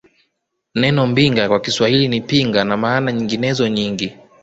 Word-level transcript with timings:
Neno 0.75 1.07
Mbinga 1.07 1.47
kwa 1.49 1.59
Kiswahili 1.59 2.07
ni 2.07 2.21
Pinga 2.21 2.63
na 2.63 2.77
maana 2.77 3.11
nyinginezo 3.11 3.67
nyingi 3.67 4.17